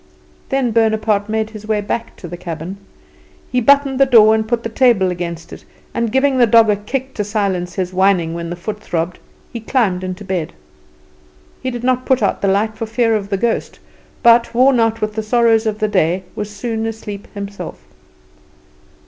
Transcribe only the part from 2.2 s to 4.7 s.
the cabin. He buttoned the door and put the